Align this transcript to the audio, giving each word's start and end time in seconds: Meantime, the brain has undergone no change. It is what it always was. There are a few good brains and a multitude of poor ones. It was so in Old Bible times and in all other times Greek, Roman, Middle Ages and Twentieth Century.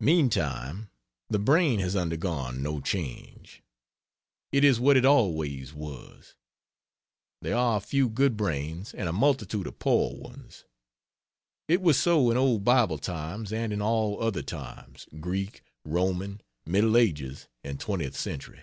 Meantime, 0.00 0.90
the 1.30 1.38
brain 1.38 1.78
has 1.78 1.94
undergone 1.94 2.64
no 2.64 2.80
change. 2.80 3.62
It 4.50 4.64
is 4.64 4.80
what 4.80 4.96
it 4.96 5.04
always 5.04 5.72
was. 5.72 6.34
There 7.40 7.54
are 7.54 7.76
a 7.76 7.80
few 7.80 8.08
good 8.08 8.36
brains 8.36 8.92
and 8.92 9.08
a 9.08 9.12
multitude 9.12 9.68
of 9.68 9.78
poor 9.78 10.16
ones. 10.16 10.64
It 11.68 11.80
was 11.80 11.96
so 11.96 12.28
in 12.32 12.36
Old 12.36 12.64
Bible 12.64 12.98
times 12.98 13.52
and 13.52 13.72
in 13.72 13.80
all 13.80 14.20
other 14.20 14.42
times 14.42 15.06
Greek, 15.20 15.62
Roman, 15.84 16.40
Middle 16.66 16.96
Ages 16.96 17.46
and 17.62 17.78
Twentieth 17.78 18.16
Century. 18.16 18.62